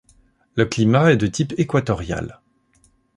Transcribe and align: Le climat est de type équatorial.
Le 0.55 0.65
climat 0.65 1.11
est 1.11 1.15
de 1.17 1.27
type 1.27 1.53
équatorial. 1.59 2.39